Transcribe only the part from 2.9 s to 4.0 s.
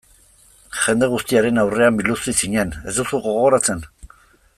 duzu gogoratzen?